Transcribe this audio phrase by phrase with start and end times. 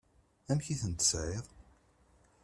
[0.51, 1.45] Amek i ten-tesεiḍ?